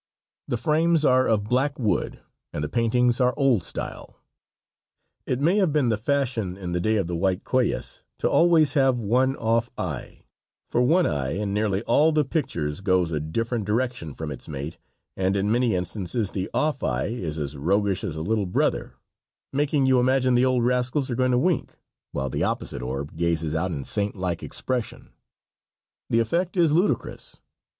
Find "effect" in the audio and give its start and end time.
26.21-26.57